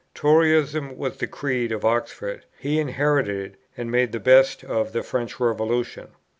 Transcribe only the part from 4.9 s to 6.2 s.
the French Revolution.